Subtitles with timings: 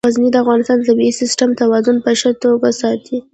[0.07, 3.17] غزني د افغانستان د طبعي سیسټم توازن په ښه توګه ساتي.